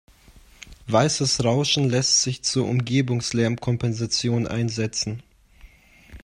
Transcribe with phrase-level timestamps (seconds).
[0.87, 5.21] Weißes Rauschen lässt sich zur Umgebungslärmkompensation einsetzen.